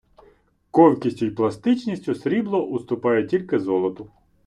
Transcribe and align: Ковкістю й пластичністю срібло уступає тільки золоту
Ковкістю 0.71 1.25
й 1.25 1.29
пластичністю 1.31 2.15
срібло 2.15 2.65
уступає 2.65 3.27
тільки 3.27 3.59
золоту 3.59 4.11